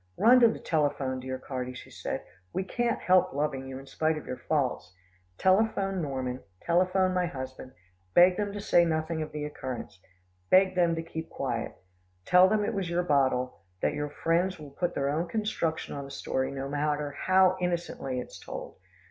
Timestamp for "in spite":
3.77-4.17